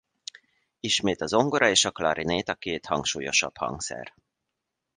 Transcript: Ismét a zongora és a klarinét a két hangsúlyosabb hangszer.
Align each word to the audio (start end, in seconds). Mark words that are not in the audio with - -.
Ismét 0.79 1.21
a 1.21 1.25
zongora 1.25 1.69
és 1.69 1.85
a 1.85 1.91
klarinét 1.91 2.49
a 2.49 2.55
két 2.55 2.85
hangsúlyosabb 2.85 3.57
hangszer. 3.57 4.13